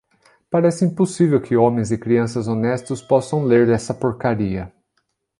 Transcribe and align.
Parece 0.49 0.83
impossível 0.83 1.39
que 1.39 1.55
homens 1.55 1.91
e 1.91 1.95
crianças 1.99 2.47
honestos 2.47 3.03
possam 3.03 3.43
ler 3.43 3.69
essa 3.69 3.93
porcaria. 3.93 4.73